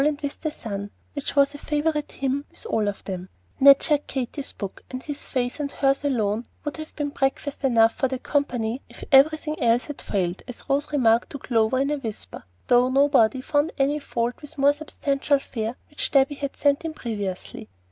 [0.03, 3.29] and with the sun," which was a favorite hymn with all of them.
[3.59, 7.93] Ned shared Katy's book, and his face and hers alone would have been breakfast enough
[7.93, 11.99] for the company if everything else had failed, as Rose remarked to Clover in a
[11.99, 16.83] whisper, though nobody found any fault with the more substantial fare which Debby had sent
[16.83, 17.69] in previously.